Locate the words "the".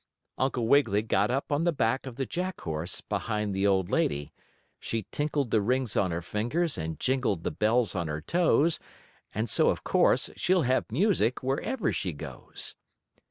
1.63-1.71, 2.15-2.25, 3.53-3.67, 5.51-5.61, 7.43-7.51